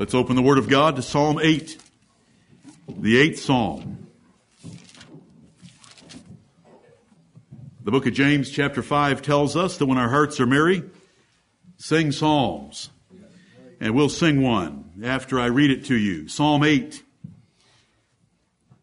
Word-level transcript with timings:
Let's 0.00 0.14
open 0.14 0.34
the 0.34 0.40
Word 0.40 0.56
of 0.56 0.66
God 0.66 0.96
to 0.96 1.02
Psalm 1.02 1.38
8, 1.38 1.76
the 2.88 3.18
eighth 3.18 3.38
Psalm. 3.38 4.06
The 7.84 7.90
book 7.90 8.06
of 8.06 8.14
James, 8.14 8.50
chapter 8.50 8.82
5, 8.82 9.20
tells 9.20 9.56
us 9.56 9.76
that 9.76 9.84
when 9.84 9.98
our 9.98 10.08
hearts 10.08 10.40
are 10.40 10.46
merry, 10.46 10.84
sing 11.76 12.12
psalms. 12.12 12.88
And 13.78 13.94
we'll 13.94 14.08
sing 14.08 14.40
one 14.40 15.02
after 15.04 15.38
I 15.38 15.48
read 15.48 15.70
it 15.70 15.84
to 15.84 15.94
you. 15.94 16.28
Psalm 16.28 16.64
8. 16.64 17.02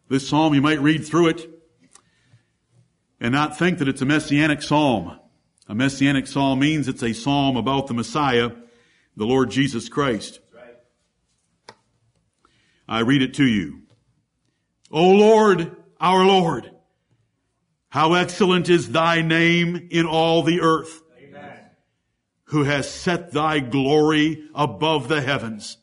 This 0.10 0.30
psalm, 0.30 0.54
you 0.54 0.62
might 0.62 0.82
read 0.82 1.04
through 1.04 1.30
it 1.30 1.50
and 3.20 3.32
not 3.32 3.58
think 3.58 3.80
that 3.80 3.88
it's 3.88 4.04
a 4.04 4.06
messianic 4.06 4.62
psalm. 4.62 5.20
A 5.68 5.74
messianic 5.74 6.28
psalm 6.28 6.60
means 6.60 6.88
it's 6.88 7.02
a 7.02 7.14
psalm 7.14 7.58
about 7.58 7.88
the 7.88 7.96
Messiah, 7.96 8.52
the 9.16 9.26
Lord 9.26 9.50
Jesus 9.50 9.90
Christ. 9.90 10.42
I 12.88 13.00
read 13.02 13.22
it 13.22 13.34
to 13.36 13.46
you. 13.46 13.82
O 14.92 15.12
Lord, 15.12 15.76
our 16.00 16.26
Lord, 16.26 16.72
how 17.90 18.14
excellent 18.14 18.70
is 18.70 18.92
thy 18.92 19.22
name 19.22 19.88
in 19.92 20.06
all 20.06 20.44
the 20.44 20.62
earth, 20.62 21.02
Amen. 21.22 21.60
who 22.46 22.64
has 22.64 22.90
set 22.90 23.32
thy 23.32 23.60
glory 23.60 24.48
above 24.56 25.08
the 25.08 25.22
heavens. 25.22 25.78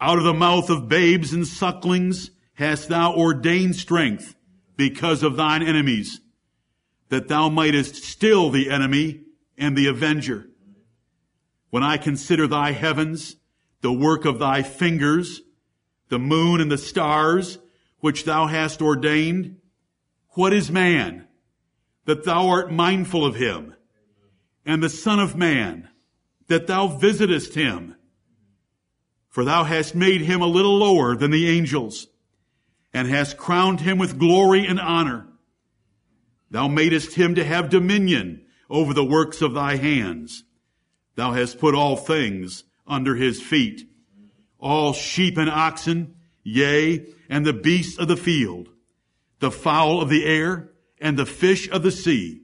Out 0.00 0.18
of 0.18 0.24
the 0.24 0.34
mouth 0.34 0.68
of 0.68 0.88
babes 0.88 1.32
and 1.32 1.46
sucklings 1.46 2.30
hast 2.54 2.88
thou 2.88 3.14
ordained 3.14 3.76
strength 3.76 4.34
because 4.76 5.22
of 5.22 5.36
thine 5.36 5.62
enemies, 5.62 6.20
that 7.08 7.28
thou 7.28 7.48
mightest 7.48 7.96
still 7.96 8.50
the 8.50 8.70
enemy 8.70 9.22
and 9.56 9.76
the 9.76 9.86
avenger. 9.86 10.46
When 11.70 11.82
I 11.82 11.96
consider 11.96 12.46
thy 12.46 12.72
heavens, 12.72 13.36
the 13.80 13.92
work 13.92 14.24
of 14.24 14.38
thy 14.38 14.62
fingers, 14.62 15.40
the 16.08 16.18
moon 16.18 16.60
and 16.60 16.70
the 16.70 16.78
stars, 16.78 17.58
which 18.00 18.24
thou 18.24 18.46
hast 18.46 18.82
ordained, 18.82 19.56
what 20.30 20.52
is 20.52 20.70
man 20.70 21.26
that 22.04 22.24
thou 22.24 22.48
art 22.48 22.72
mindful 22.72 23.24
of 23.24 23.36
him 23.36 23.74
and 24.66 24.82
the 24.82 24.88
son 24.88 25.18
of 25.18 25.36
man 25.36 25.88
that 26.48 26.66
thou 26.66 26.86
visitest 26.86 27.54
him? 27.54 27.96
For 29.28 29.44
thou 29.44 29.64
hast 29.64 29.94
made 29.94 30.20
him 30.20 30.42
a 30.42 30.46
little 30.46 30.76
lower 30.76 31.16
than 31.16 31.30
the 31.30 31.48
angels 31.48 32.06
and 32.92 33.08
hast 33.08 33.36
crowned 33.36 33.80
him 33.80 33.98
with 33.98 34.18
glory 34.18 34.64
and 34.66 34.78
honor. 34.78 35.26
Thou 36.50 36.68
madest 36.68 37.14
him 37.14 37.34
to 37.34 37.44
have 37.44 37.68
dominion 37.68 38.46
over 38.70 38.94
the 38.94 39.04
works 39.04 39.42
of 39.42 39.54
thy 39.54 39.76
hands. 39.76 40.44
Thou 41.16 41.32
hast 41.32 41.58
put 41.58 41.74
all 41.74 41.96
things 41.96 42.64
under 42.86 43.16
his 43.16 43.42
feet, 43.42 43.88
all 44.58 44.92
sheep 44.92 45.36
and 45.36 45.50
oxen, 45.50 46.14
yea, 46.42 47.06
and 47.28 47.44
the 47.44 47.52
beasts 47.52 47.98
of 47.98 48.08
the 48.08 48.16
field, 48.16 48.68
the 49.40 49.50
fowl 49.50 50.00
of 50.00 50.08
the 50.08 50.24
air, 50.24 50.70
and 51.00 51.18
the 51.18 51.26
fish 51.26 51.68
of 51.70 51.82
the 51.82 51.92
sea, 51.92 52.42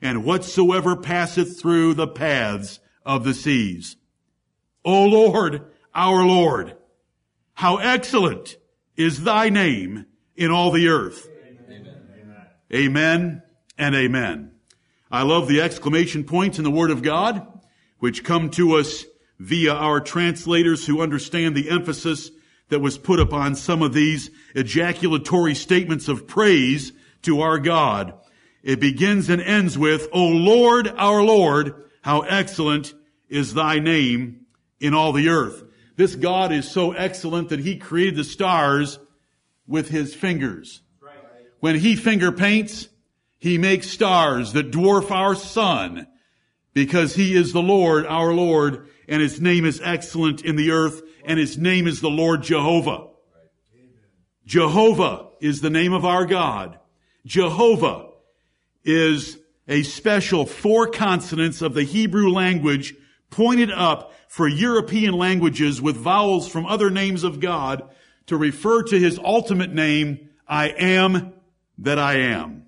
and 0.00 0.24
whatsoever 0.24 0.96
passeth 0.96 1.60
through 1.60 1.94
the 1.94 2.08
paths 2.08 2.80
of 3.04 3.24
the 3.24 3.34
seas. 3.34 3.96
O 4.84 5.04
Lord, 5.04 5.64
our 5.94 6.24
Lord, 6.24 6.76
how 7.54 7.76
excellent 7.76 8.56
is 8.96 9.24
thy 9.24 9.48
name 9.48 10.06
in 10.36 10.50
all 10.50 10.70
the 10.70 10.88
earth. 10.88 11.28
Amen. 11.28 12.46
amen 12.72 13.42
and 13.76 13.94
amen. 13.94 14.52
I 15.10 15.22
love 15.22 15.48
the 15.48 15.60
exclamation 15.60 16.24
points 16.24 16.58
in 16.58 16.64
the 16.64 16.70
Word 16.70 16.90
of 16.90 17.02
God, 17.02 17.46
which 17.98 18.24
come 18.24 18.50
to 18.50 18.76
us 18.76 19.04
via 19.40 19.72
our 19.72 20.00
translators 20.00 20.86
who 20.86 21.00
understand 21.00 21.56
the 21.56 21.70
emphasis 21.70 22.30
that 22.68 22.80
was 22.80 22.98
put 22.98 23.18
upon 23.18 23.56
some 23.56 23.82
of 23.82 23.94
these 23.94 24.30
ejaculatory 24.54 25.54
statements 25.54 26.08
of 26.08 26.28
praise 26.28 26.92
to 27.22 27.40
our 27.40 27.58
God. 27.58 28.12
It 28.62 28.80
begins 28.80 29.30
and 29.30 29.40
ends 29.40 29.78
with, 29.78 30.08
O 30.12 30.26
Lord, 30.26 30.88
our 30.88 31.22
Lord, 31.22 31.74
how 32.02 32.20
excellent 32.20 32.92
is 33.30 33.54
thy 33.54 33.78
name 33.78 34.44
in 34.78 34.92
all 34.92 35.12
the 35.12 35.30
earth. 35.30 35.64
This 35.96 36.14
God 36.14 36.52
is 36.52 36.70
so 36.70 36.92
excellent 36.92 37.48
that 37.48 37.60
he 37.60 37.78
created 37.78 38.16
the 38.16 38.24
stars 38.24 38.98
with 39.66 39.88
his 39.88 40.14
fingers. 40.14 40.82
When 41.60 41.76
he 41.76 41.96
finger 41.96 42.30
paints, 42.30 42.88
he 43.38 43.56
makes 43.56 43.88
stars 43.88 44.52
that 44.52 44.70
dwarf 44.70 45.10
our 45.10 45.34
sun 45.34 46.06
because 46.72 47.14
he 47.14 47.34
is 47.34 47.52
the 47.52 47.62
Lord, 47.62 48.06
our 48.06 48.32
Lord, 48.32 48.88
and 49.08 49.20
his 49.20 49.40
name 49.40 49.64
is 49.64 49.80
excellent 49.82 50.44
in 50.44 50.56
the 50.56 50.70
earth, 50.70 51.02
and 51.24 51.38
his 51.38 51.58
name 51.58 51.86
is 51.86 52.00
the 52.00 52.10
Lord 52.10 52.42
Jehovah. 52.42 53.08
Jehovah 54.46 55.28
is 55.40 55.60
the 55.60 55.70
name 55.70 55.92
of 55.92 56.04
our 56.04 56.26
God. 56.26 56.78
Jehovah 57.26 58.08
is 58.84 59.38
a 59.68 59.82
special 59.82 60.46
four 60.46 60.88
consonants 60.88 61.62
of 61.62 61.74
the 61.74 61.84
Hebrew 61.84 62.30
language 62.30 62.94
pointed 63.30 63.70
up 63.70 64.12
for 64.28 64.48
European 64.48 65.14
languages 65.14 65.80
with 65.80 65.96
vowels 65.96 66.48
from 66.48 66.66
other 66.66 66.90
names 66.90 67.24
of 67.24 67.40
God 67.40 67.88
to 68.26 68.36
refer 68.36 68.82
to 68.84 68.98
his 68.98 69.18
ultimate 69.18 69.72
name, 69.72 70.30
I 70.46 70.68
am 70.68 71.32
that 71.78 71.98
I 71.98 72.14
am. 72.18 72.66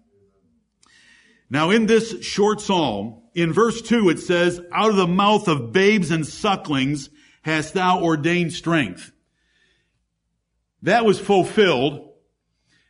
Now 1.51 1.71
in 1.71 1.87
this 1.87 2.23
short 2.25 2.61
psalm, 2.61 3.22
in 3.35 3.53
verse 3.53 3.81
2 3.83 4.09
it 4.11 4.19
says, 4.19 4.61
out 4.73 4.91
of 4.91 4.97
the 4.97 5.07
mouth 5.07 5.49
of 5.49 5.73
babes 5.73 6.11
and 6.11 6.27
sucklings 6.27 7.11
hast 7.43 7.75
thou 7.75 8.03
ordained 8.03 8.53
strength. 8.53 9.13
That 10.83 11.05
was 11.05 11.21
fulfilled 11.21 12.11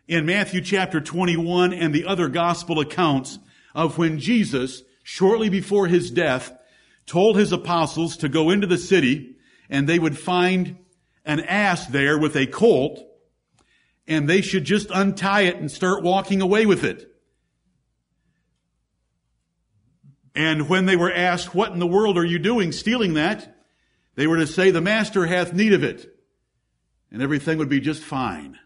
in 0.09 0.27
Matthew 0.27 0.61
chapter 0.61 1.01
21 1.01 1.73
and 1.73 1.95
the 1.95 2.07
other 2.07 2.29
gospel 2.29 2.81
accounts 2.81 3.39
of 3.75 3.99
when 3.99 4.19
Jesus, 4.19 4.83
shortly 5.03 5.49
before 5.49 5.87
his 5.87 6.11
death, 6.11 6.53
told 7.07 7.37
his 7.37 7.53
apostles 7.53 8.17
to 8.19 8.29
go 8.29 8.51
into 8.51 8.67
the 8.67 8.79
city 8.79 9.37
and 9.69 9.89
they 9.89 9.99
would 9.99 10.19
find 10.19 10.77
an 11.25 11.41
ass 11.41 11.87
there 11.87 12.19
with 12.19 12.37
a 12.37 12.47
colt 12.47 13.01
and 14.07 14.29
they 14.29 14.41
should 14.41 14.65
just 14.65 14.89
untie 14.93 15.43
it 15.43 15.57
and 15.57 15.71
start 15.71 16.03
walking 16.03 16.43
away 16.43 16.67
with 16.67 16.85
it. 16.85 17.12
And 20.35 20.69
when 20.69 20.87
they 20.87 20.97
were 20.97 21.13
asked, 21.13 21.55
what 21.55 21.73
in 21.73 21.79
the 21.79 21.87
world 21.87 22.17
are 22.17 22.25
you 22.25 22.39
doing 22.39 22.73
stealing 22.73 23.15
that? 23.15 23.57
They 24.15 24.27
were 24.27 24.39
to 24.39 24.47
say, 24.47 24.71
the 24.71 24.81
master 24.81 25.27
hath 25.27 25.53
need 25.53 25.73
of 25.73 25.85
it. 25.85 26.15
And 27.11 27.23
everything 27.23 27.59
would 27.59 27.69
be 27.69 27.81
just 27.81 28.03
fine. 28.03 28.59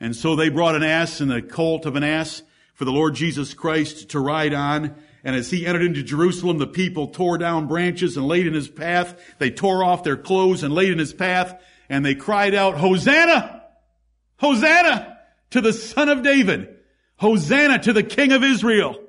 And 0.00 0.14
so 0.14 0.36
they 0.36 0.48
brought 0.48 0.76
an 0.76 0.84
ass 0.84 1.20
and 1.20 1.32
a 1.32 1.42
colt 1.42 1.86
of 1.86 1.96
an 1.96 2.04
ass 2.04 2.42
for 2.74 2.84
the 2.84 2.92
Lord 2.92 3.16
Jesus 3.16 3.54
Christ 3.54 4.10
to 4.10 4.20
ride 4.20 4.54
on. 4.54 4.94
And 5.24 5.34
as 5.34 5.50
he 5.50 5.66
entered 5.66 5.82
into 5.82 6.04
Jerusalem, 6.04 6.58
the 6.58 6.66
people 6.68 7.08
tore 7.08 7.38
down 7.38 7.66
branches 7.66 8.16
and 8.16 8.28
laid 8.28 8.46
in 8.46 8.54
his 8.54 8.68
path. 8.68 9.20
They 9.38 9.50
tore 9.50 9.82
off 9.82 10.04
their 10.04 10.16
clothes 10.16 10.62
and 10.62 10.72
laid 10.72 10.92
in 10.92 10.98
his 10.98 11.12
path. 11.12 11.60
And 11.88 12.04
they 12.04 12.14
cried 12.14 12.54
out, 12.54 12.76
Hosanna! 12.76 13.64
Hosanna 14.38 15.18
to 15.50 15.60
the 15.60 15.72
son 15.72 16.08
of 16.08 16.22
David! 16.22 16.76
Hosanna 17.16 17.80
to 17.80 17.92
the 17.92 18.04
king 18.04 18.30
of 18.30 18.44
Israel! 18.44 19.00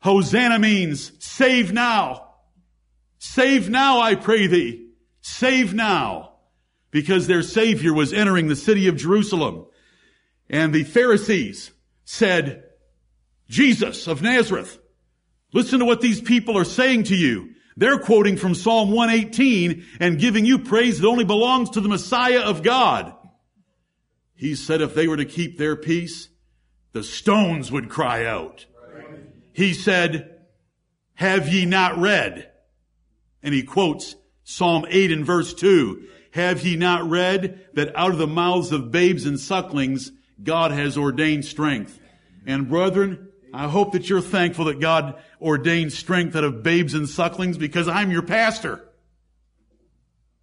Hosanna 0.00 0.58
means 0.58 1.12
save 1.18 1.72
now. 1.72 2.34
Save 3.18 3.68
now, 3.68 4.00
I 4.00 4.14
pray 4.14 4.46
thee. 4.46 4.90
Save 5.20 5.74
now. 5.74 6.34
Because 6.90 7.26
their 7.26 7.42
savior 7.42 7.92
was 7.92 8.12
entering 8.12 8.48
the 8.48 8.56
city 8.56 8.88
of 8.88 8.96
Jerusalem. 8.96 9.66
And 10.48 10.72
the 10.72 10.84
Pharisees 10.84 11.70
said, 12.04 12.64
Jesus 13.48 14.06
of 14.06 14.22
Nazareth. 14.22 14.78
Listen 15.52 15.80
to 15.80 15.84
what 15.84 16.00
these 16.00 16.20
people 16.20 16.56
are 16.56 16.64
saying 16.64 17.04
to 17.04 17.16
you. 17.16 17.54
They're 17.76 17.98
quoting 17.98 18.36
from 18.36 18.54
Psalm 18.54 18.90
118 18.90 19.84
and 20.00 20.18
giving 20.18 20.44
you 20.44 20.58
praise 20.58 20.98
that 20.98 21.06
only 21.06 21.24
belongs 21.24 21.70
to 21.70 21.80
the 21.80 21.88
Messiah 21.88 22.40
of 22.40 22.62
God. 22.62 23.14
He 24.34 24.54
said 24.54 24.80
if 24.80 24.94
they 24.94 25.08
were 25.08 25.16
to 25.16 25.24
keep 25.24 25.58
their 25.58 25.76
peace, 25.76 26.28
the 26.92 27.02
stones 27.02 27.70
would 27.70 27.88
cry 27.88 28.24
out. 28.24 28.66
He 29.58 29.74
said, 29.74 30.38
have 31.14 31.52
ye 31.52 31.66
not 31.66 31.98
read? 31.98 32.48
And 33.42 33.52
he 33.52 33.64
quotes 33.64 34.14
Psalm 34.44 34.86
8 34.88 35.10
and 35.10 35.26
verse 35.26 35.52
2. 35.52 36.06
Have 36.30 36.64
ye 36.64 36.76
not 36.76 37.10
read 37.10 37.66
that 37.74 37.90
out 37.96 38.12
of 38.12 38.18
the 38.18 38.28
mouths 38.28 38.70
of 38.70 38.92
babes 38.92 39.26
and 39.26 39.40
sucklings 39.40 40.12
God 40.40 40.70
has 40.70 40.96
ordained 40.96 41.44
strength? 41.44 41.98
And 42.46 42.68
brethren, 42.68 43.30
I 43.52 43.66
hope 43.66 43.90
that 43.94 44.08
you're 44.08 44.20
thankful 44.20 44.66
that 44.66 44.78
God 44.78 45.20
ordained 45.42 45.92
strength 45.92 46.36
out 46.36 46.44
of 46.44 46.62
babes 46.62 46.94
and 46.94 47.08
sucklings 47.08 47.58
because 47.58 47.88
I'm 47.88 48.12
your 48.12 48.22
pastor. 48.22 48.88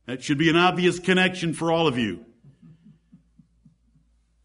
That 0.08 0.24
should 0.24 0.38
be 0.38 0.50
an 0.50 0.58
obvious 0.58 1.00
connection 1.00 1.54
for 1.54 1.72
all 1.72 1.88
of 1.88 1.98
you. 1.98 2.26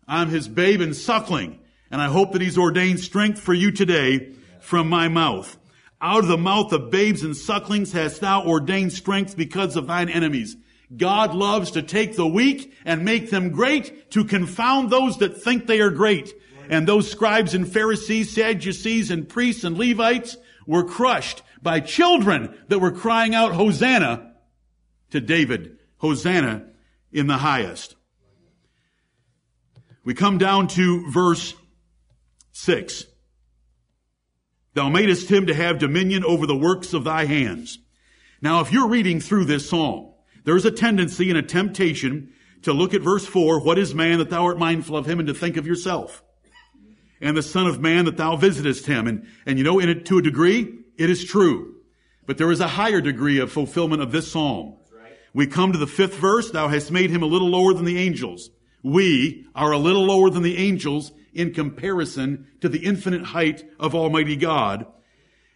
I'm 0.06 0.28
his 0.28 0.46
babe 0.46 0.81
and 0.81 0.94
suckling, 0.94 1.58
and 1.90 2.00
I 2.00 2.06
hope 2.06 2.31
that 2.34 2.40
he's 2.40 2.56
ordained 2.56 3.00
strength 3.00 3.40
for 3.40 3.52
you 3.52 3.72
today 3.72 4.37
from 4.61 4.89
my 4.89 5.09
mouth. 5.09 5.59
Out 6.01 6.21
of 6.21 6.29
the 6.29 6.39
mouth 6.39 6.73
of 6.73 6.91
babes 6.91 7.23
and 7.23 7.37
sucklings 7.37 7.93
hast 7.93 8.21
thou 8.21 8.47
ordained 8.47 8.93
strength 8.93 9.37
because 9.37 9.77
of 9.77 9.87
thine 9.87 10.09
enemies. 10.09 10.57
God 10.97 11.35
loves 11.35 11.73
to 11.73 11.83
take 11.83 12.17
the 12.17 12.27
weak 12.27 12.73
and 12.85 13.05
make 13.05 13.31
them 13.31 13.51
great 13.51 14.11
to 14.12 14.25
confound 14.25 14.91
those 14.91 15.19
that 15.19 15.43
think 15.43 15.67
they 15.67 15.81
are 15.81 15.91
great. 15.91 16.33
And 16.69 16.87
those 16.87 17.11
scribes 17.11 17.55
and 17.55 17.71
Pharisees, 17.71 18.33
Sadducees 18.33 19.11
and 19.11 19.29
priests 19.29 19.65
and 19.65 19.77
Levites 19.77 20.37
were 20.67 20.85
crushed 20.85 21.43
by 21.63 21.81
children 21.81 22.56
that 22.69 22.79
were 22.79 22.93
crying 22.93 23.35
out, 23.35 23.53
Hosanna 23.53 24.33
to 25.11 25.21
David. 25.21 25.79
Hosanna 25.99 26.67
in 27.13 27.27
the 27.27 27.37
highest. 27.37 27.95
We 30.03 30.15
come 30.15 30.39
down 30.39 30.69
to 30.69 31.11
verse 31.11 31.55
six. 32.53 33.05
Thou 34.75 34.88
madest 34.88 35.28
him 35.31 35.46
to 35.46 35.55
have 35.55 35.78
dominion 35.78 36.25
over 36.25 36.46
the 36.46 36.56
works 36.56 36.94
of 36.94 37.05
thy 37.05 37.25
hands. 37.25 37.78
Now, 38.40 38.61
if 38.61 38.72
you're 38.72 38.88
reading 38.88 39.20
through 39.20 39.46
this 39.46 39.69
psalm, 39.69 40.12
there's 40.44 40.64
a 40.64 40.70
tendency 40.70 41.28
and 41.28 41.38
a 41.38 41.43
temptation 41.43 42.32
to 42.62 42.72
look 42.72 42.94
at 42.94 43.02
verse 43.02 43.26
four, 43.26 43.61
what 43.61 43.78
is 43.78 43.94
man 43.94 44.19
that 44.19 44.31
thou 44.31 44.44
art 44.44 44.58
mindful 44.58 44.96
of 44.96 45.06
him 45.06 45.19
and 45.19 45.28
to 45.28 45.34
think 45.34 45.56
of 45.56 45.67
yourself? 45.67 46.22
And 47.20 47.37
the 47.37 47.43
son 47.43 47.67
of 47.67 47.81
man 47.81 48.06
that 48.06 48.17
thou 48.17 48.37
visitest 48.37 48.87
him. 48.87 49.06
And, 49.06 49.26
and 49.46 49.58
you 49.58 49.64
know, 49.64 49.78
in 49.78 49.88
it, 49.88 50.06
to 50.06 50.19
a 50.19 50.22
degree, 50.22 50.78
it 50.96 51.11
is 51.11 51.25
true. 51.25 51.76
But 52.26 52.38
there 52.38 52.50
is 52.50 52.61
a 52.61 52.69
higher 52.69 53.00
degree 53.00 53.38
of 53.38 53.52
fulfillment 53.52 54.02
of 54.02 54.12
this 54.12 54.31
psalm. 54.31 54.76
We 55.32 55.46
come 55.46 55.72
to 55.72 55.78
the 55.78 55.87
fifth 55.87 56.17
verse, 56.17 56.50
thou 56.50 56.69
hast 56.69 56.90
made 56.90 57.11
him 57.11 57.22
a 57.22 57.26
little 57.26 57.49
lower 57.49 57.72
than 57.72 57.84
the 57.84 57.99
angels. 57.99 58.50
We 58.82 59.46
are 59.55 59.72
a 59.72 59.78
little 59.78 60.05
lower 60.05 60.31
than 60.31 60.43
the 60.43 60.56
angels 60.56 61.12
in 61.41 61.53
comparison 61.53 62.47
to 62.61 62.69
the 62.69 62.85
infinite 62.85 63.25
height 63.27 63.65
of 63.79 63.95
Almighty 63.95 64.37
God 64.37 64.87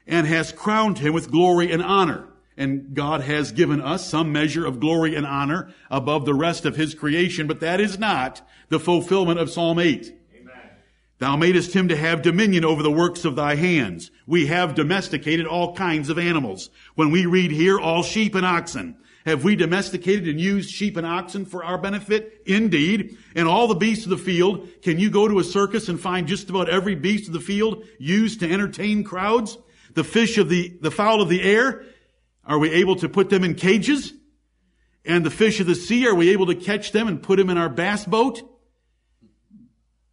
and 0.07 0.27
has 0.27 0.53
crowned 0.53 0.99
him 0.99 1.13
with 1.13 1.31
glory 1.31 1.71
and 1.71 1.83
honor. 1.83 2.29
And 2.57 2.95
God 2.95 3.21
has 3.23 3.53
given 3.53 3.81
us 3.81 4.09
some 4.09 4.31
measure 4.31 4.65
of 4.65 4.79
glory 4.79 5.17
and 5.17 5.27
honor 5.27 5.75
above 5.91 6.25
the 6.25 6.35
rest 6.35 6.65
of 6.65 6.77
his 6.77 6.95
creation, 6.95 7.47
but 7.49 7.61
that 7.61 7.81
is 7.81 7.99
not 7.99 8.47
the 8.69 8.79
fulfillment 8.79 9.41
of 9.41 9.51
Psalm 9.51 9.81
8. 9.81 10.15
Amen. 10.37 10.55
Thou 11.19 11.37
madest 11.37 11.75
him 11.75 11.89
to 11.89 11.97
have 11.97 12.23
dominion 12.23 12.65
over 12.65 12.83
the 12.83 12.93
works 12.93 13.25
of 13.25 13.35
thy 13.35 13.57
hands. 13.57 14.13
We 14.25 14.47
have 14.47 14.77
domesticated 14.77 15.47
all 15.47 15.75
kinds 15.75 16.09
of 16.11 16.19
animals. 16.19 16.71
When 16.95 17.11
we 17.11 17.27
read 17.27 17.51
here, 17.51 17.79
all 17.79 18.05
sheep 18.05 18.37
and 18.37 18.47
oxen. 18.47 18.97
Have 19.25 19.43
we 19.43 19.57
domesticated 19.57 20.29
and 20.29 20.39
used 20.39 20.71
sheep 20.71 20.99
and 20.99 21.07
oxen 21.07 21.47
for 21.47 21.65
our 21.65 21.79
benefit? 21.79 22.43
Indeed. 22.45 23.17
And 23.35 23.49
all 23.49 23.69
the 23.69 23.75
beasts 23.75 24.05
of 24.05 24.11
the 24.11 24.19
field, 24.19 24.69
can 24.83 24.99
you 24.99 25.11
go 25.11 25.27
to 25.27 25.39
a 25.39 25.45
circus 25.45 25.89
and 25.89 25.99
find 25.99 26.29
just 26.29 26.51
about 26.51 26.69
every 26.69 26.95
beast 26.95 27.29
of 27.29 27.33
the 27.33 27.41
field 27.41 27.85
used 27.99 28.41
to 28.41 28.51
entertain 28.51 29.03
crowds? 29.03 29.57
The 29.95 30.05
fish 30.05 30.37
of 30.37 30.51
the, 30.51 30.77
the 30.81 30.91
fowl 30.91 31.23
of 31.23 31.31
the 31.31 31.43
air, 31.43 31.85
are 32.45 32.59
we 32.59 32.71
able 32.73 32.97
to 32.97 33.09
put 33.09 33.31
them 33.31 33.45
in 33.45 33.55
cages? 33.55 34.13
And 35.07 35.25
the 35.25 35.31
fish 35.31 35.59
of 35.59 35.67
the 35.67 35.75
sea, 35.75 36.07
are 36.07 36.15
we 36.15 36.31
able 36.31 36.47
to 36.47 36.55
catch 36.55 36.93
them 36.93 37.09
and 37.09 37.23
put 37.23 37.37
them 37.37 37.49
in 37.49 37.57
our 37.57 37.71
bass 37.71 38.05
boat? 38.05 38.43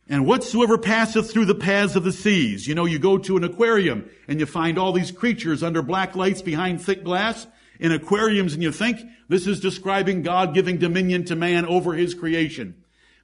And 0.07 0.25
whatsoever 0.25 0.77
passeth 0.77 1.31
through 1.31 1.45
the 1.45 1.55
paths 1.55 1.95
of 1.95 2.03
the 2.03 2.11
seas, 2.11 2.65
you 2.67 2.75
know, 2.75 2.85
you 2.85 2.99
go 2.99 3.17
to 3.17 3.37
an 3.37 3.43
aquarium 3.43 4.09
and 4.27 4.39
you 4.39 4.45
find 4.45 4.77
all 4.77 4.93
these 4.93 5.11
creatures 5.11 5.63
under 5.63 5.81
black 5.81 6.15
lights 6.15 6.41
behind 6.41 6.81
thick 6.81 7.03
glass 7.03 7.47
in 7.81 7.91
aquariums 7.91 8.53
and 8.53 8.61
you 8.61 8.71
think 8.71 9.01
this 9.27 9.47
is 9.47 9.59
describing 9.59 10.21
God 10.21 10.53
giving 10.53 10.77
dominion 10.77 11.25
to 11.25 11.35
man 11.35 11.65
over 11.65 11.93
his 11.93 12.13
creation. 12.13 12.75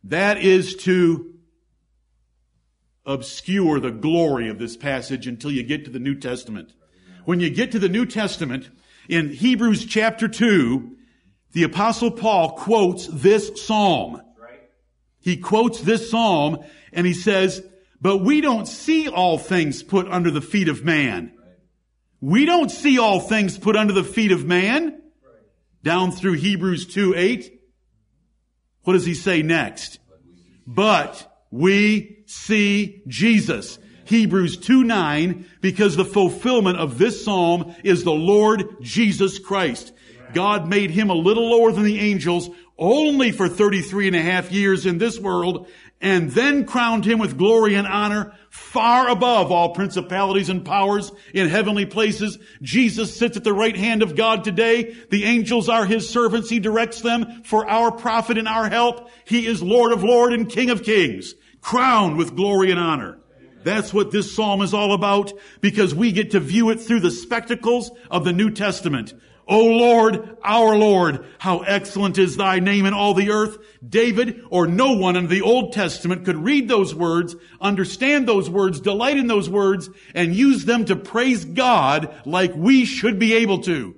That 0.04 0.39
is 0.39 0.75
to 0.77 1.36
obscure 3.06 3.80
the 3.80 3.92
glory 3.92 4.50
of 4.50 4.57
this 4.57 4.75
passage 4.75 5.27
until 5.27 5.51
you 5.51 5.63
get 5.63 5.86
to 5.86 5.92
the 5.92 6.00
New 6.00 6.15
Testament. 6.15 6.74
When 7.24 7.39
you 7.39 7.51
get 7.51 7.71
to 7.74 7.80
the 7.80 7.88
New 7.88 8.06
Testament, 8.07 8.69
in 9.07 9.30
Hebrews 9.31 9.86
chapter 9.86 10.27
2, 10.27 10.98
the 11.53 11.63
apostle 11.63 12.12
Paul 12.12 12.57
quotes 12.57 13.07
this 13.07 13.63
psalm. 13.63 14.21
He 15.19 15.38
quotes 15.38 15.81
this 15.81 16.10
psalm 16.10 16.63
and 16.92 17.06
he 17.06 17.13
says, 17.13 17.63
but 18.01 18.18
we 18.18 18.42
don't 18.42 18.68
see 18.68 19.07
all 19.07 19.38
things 19.38 19.83
put 19.83 20.07
under 20.07 20.31
the 20.31 20.42
feet 20.42 20.68
of 20.68 20.83
man. 20.83 21.37
We 22.22 22.46
don't 22.46 22.72
see 22.72 22.98
all 22.98 23.19
things 23.19 23.58
put 23.58 23.75
under 23.75 23.94
the 23.94 24.04
feet 24.04 24.31
of 24.31 24.46
man. 24.46 25.02
Down 25.84 26.12
through 26.12 26.34
Hebrews 26.34 26.88
2 26.88 27.14
8. 27.16 27.60
What 28.84 28.94
does 28.94 29.06
he 29.06 29.14
say 29.14 29.42
next? 29.42 30.00
But 30.66 31.46
we 31.52 32.24
see 32.25 33.04
Jesus. 33.08 33.80
Hebrews 34.06 34.58
2 34.58 34.84
9, 34.84 35.46
because 35.62 35.96
the 35.96 36.06
fulfillment 36.06 36.78
of 36.78 36.98
this 36.98 37.24
psalm 37.24 37.75
is 37.84 38.04
the 38.04 38.12
Lord 38.12 38.78
Jesus 38.81 39.38
Christ. 39.40 39.94
God 40.34 40.68
made 40.68 40.92
him 40.92 41.10
a 41.10 41.16
little 41.16 41.50
lower 41.50 41.72
than 41.72 41.84
the 41.84 42.00
angels 42.00 42.50
only 42.78 43.31
for 43.31 43.50
33 43.50 44.08
and 44.08 44.16
a 44.16 44.22
half 44.22 44.52
years 44.52 44.86
in 44.86 44.98
this 44.98 45.20
world 45.20 45.68
and 46.02 46.32
then 46.32 46.66
crowned 46.66 47.06
him 47.06 47.20
with 47.20 47.38
glory 47.38 47.76
and 47.76 47.88
honor 47.88 48.34
far 48.50 49.10
above 49.10 49.52
all 49.52 49.74
principalities 49.74 50.50
and 50.50 50.66
powers 50.66 51.12
in 51.34 51.48
heavenly 51.48 51.86
places. 51.86 52.38
Jesus 52.62 53.16
sits 53.16 53.38
at 53.38 53.44
the 53.44 53.54
right 53.54 53.76
hand 53.76 54.04
of 54.04 54.16
God 54.16 54.44
today. 54.44 54.96
The 55.10 55.26
angels 55.26 55.70
are 55.70 55.86
his 55.86 56.10
servants. 56.10 56.50
He 56.50 56.60
directs 56.60 57.02
them 57.02 57.44
for 57.44 57.68
our 57.68 57.92
profit 57.92 58.38
and 58.38 58.48
our 58.48 58.70
help. 58.70 59.10
He 59.26 59.48
is 59.48 59.62
Lord 59.64 59.92
of 59.92 60.04
Lords 60.04 60.36
and 60.36 60.50
King 60.50 60.70
of 60.70 60.84
Kings, 60.84 61.34
crowned 61.62 62.18
with 62.18 62.36
glory 62.36 62.72
and 62.72 62.80
honor. 62.80 63.20
That's 63.64 63.94
what 63.94 64.12
this 64.12 64.34
psalm 64.34 64.62
is 64.62 64.74
all 64.74 64.94
about 64.94 65.34
because 65.62 65.94
we 65.94 66.12
get 66.12 66.32
to 66.32 66.40
view 66.40 66.70
it 66.70 66.80
through 66.80 67.02
the 67.02 67.12
spectacles 67.12 67.92
of 68.10 68.24
the 68.24 68.34
New 68.34 68.52
Testament. 68.52 69.14
O 69.48 69.64
Lord, 69.64 70.38
our 70.44 70.76
Lord, 70.76 71.26
how 71.40 71.60
excellent 71.60 72.18
is 72.18 72.36
thy 72.36 72.60
name 72.60 72.86
in 72.86 72.94
all 72.94 73.14
the 73.14 73.32
earth. 73.32 73.58
David 73.88 74.44
or 74.50 74.68
no 74.68 74.94
one 74.94 75.16
in 75.16 75.28
the 75.28 75.42
Old 75.42 75.72
Testament 75.72 76.26
could 76.26 76.36
read 76.36 76.68
those 76.68 76.94
words, 76.94 77.36
understand 77.62 78.28
those 78.28 78.50
words, 78.50 78.82
delight 78.82 79.18
in 79.18 79.28
those 79.28 79.50
words, 79.50 79.90
and 80.14 80.36
use 80.36 80.66
them 80.66 80.84
to 80.86 80.98
praise 80.98 81.46
God 81.46 82.14
like 82.26 82.54
we 82.56 82.84
should 82.84 83.20
be 83.20 83.36
able 83.36 83.60
to. 83.60 83.96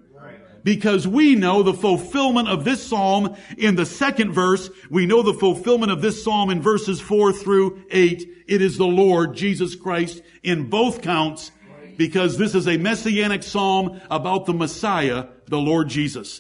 Because 0.62 1.08
we 1.08 1.36
know 1.36 1.64
the 1.64 1.74
fulfillment 1.74 2.50
of 2.50 2.66
this 2.66 2.86
psalm 2.86 3.36
in 3.58 3.76
the 3.76 3.86
second 3.86 4.34
verse. 4.34 4.70
We 4.90 5.06
know 5.06 5.24
the 5.24 5.34
fulfillment 5.34 5.92
of 5.92 6.02
this 6.02 6.22
psalm 6.24 6.50
in 6.50 6.62
verses 6.62 7.00
four 7.00 7.32
through 7.32 7.86
eight. 7.90 8.44
It 8.46 8.62
is 8.62 8.78
the 8.78 8.86
Lord 8.86 9.36
Jesus 9.36 9.76
Christ 9.76 10.22
in 10.44 10.70
both 10.70 11.02
counts 11.02 11.52
because 12.00 12.38
this 12.38 12.56
is 12.56 12.66
a 12.66 12.78
messianic 12.78 13.44
psalm 13.44 14.00
about 14.10 14.46
the 14.46 14.54
Messiah, 14.54 15.26
the 15.48 15.60
Lord 15.60 15.90
Jesus, 15.90 16.40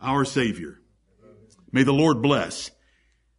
our 0.00 0.24
Savior. 0.24 0.80
May 1.70 1.82
the 1.82 1.92
Lord 1.92 2.22
bless 2.22 2.70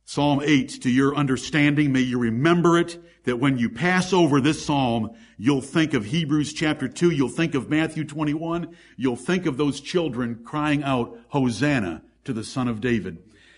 Psalm 0.06 0.40
8 0.44 0.84
to 0.84 0.92
your 0.92 1.16
understanding. 1.16 1.92
May 1.92 2.02
you 2.02 2.20
remember 2.20 2.78
it 2.78 3.04
that 3.24 3.40
when 3.40 3.58
you 3.58 3.72
pass 3.72 4.14
over 4.14 4.40
this 4.40 4.64
psalm, 4.64 5.10
you'll 5.36 5.62
think 5.62 5.96
of 5.96 6.06
Hebrews 6.06 6.54
chapter 6.54 6.88
2, 6.88 7.10
you'll 7.10 7.28
think 7.28 7.56
of 7.56 7.72
Matthew 7.72 8.04
21, 8.04 8.78
you'll 8.96 9.16
think 9.16 9.48
of 9.48 9.58
those 9.58 9.82
children 9.82 10.44
crying 10.46 10.84
out, 10.84 11.18
Hosanna 11.30 12.04
to 12.26 12.34
the 12.34 12.44
Son 12.44 12.68
of 12.68 12.82
David. 12.82 13.18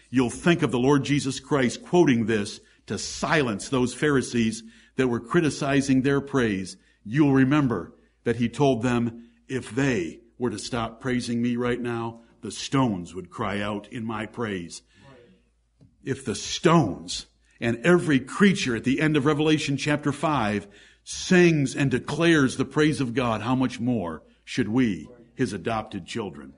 You'll 0.10 0.30
think 0.30 0.62
of 0.62 0.72
the 0.72 0.80
Lord 0.80 1.04
Jesus 1.04 1.42
Christ 1.42 1.84
quoting 1.84 2.27
this 2.27 2.62
to 2.88 2.98
silence 2.98 3.68
those 3.68 3.94
Pharisees 3.94 4.63
that 4.96 5.10
were 5.10 5.20
criticizing 5.20 6.01
their 6.01 6.22
praise 6.22 6.77
you'll 7.05 7.33
remember 7.33 7.93
that 8.24 8.38
he 8.38 8.50
told 8.50 8.81
them 8.81 9.29
if 9.47 9.69
they 9.69 10.19
were 10.38 10.50
to 10.50 10.59
stop 10.59 11.00
praising 11.00 11.41
me 11.41 11.55
right 11.55 11.79
now, 11.79 12.21
the 12.41 12.51
stones 12.51 13.15
would 13.15 13.29
cry 13.29 13.62
out 13.62 13.88
in 13.91 14.05
my 14.05 14.25
praise. 14.25 14.81
If 16.03 16.25
the 16.25 16.35
stones 16.35 17.27
and 17.59 17.77
every 17.85 18.19
creature 18.19 18.75
at 18.75 18.83
the 18.83 19.00
end 19.00 19.15
of 19.15 19.25
Revelation 19.25 19.77
chapter 19.77 20.12
5 20.12 20.67
sings 21.03 21.75
and 21.75 21.89
declares 21.89 22.57
the 22.57 22.65
praise 22.65 23.00
of 23.00 23.13
God, 23.13 23.41
how 23.41 23.55
much 23.55 23.79
more 23.79 24.24
should 24.43 24.67
we, 24.67 25.07
his 25.35 25.53
adopted 25.53 26.05
children? 26.05 26.53